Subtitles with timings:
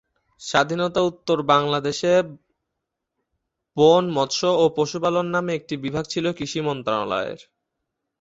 [0.41, 2.11] স্বাধীনতা উত্তর বাংলাদেশে
[3.77, 7.39] বন, মৎস্য ও পশুপালন নামে একটি বিভাগ ছিল কৃষি মন্ত্রণালয়ের।